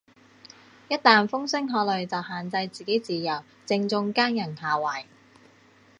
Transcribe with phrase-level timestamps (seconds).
[0.89, 5.05] 一但風聲鶴唳就限制自己自由，正中奸人下懷